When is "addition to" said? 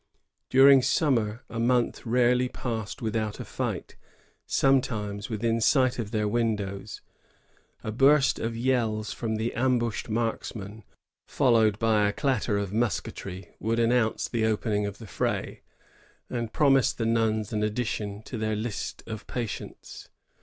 17.61-18.39